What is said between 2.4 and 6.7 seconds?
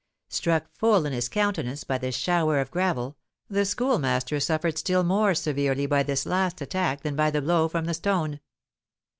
of gravel, the Schoolmaster suffered still more severely by this last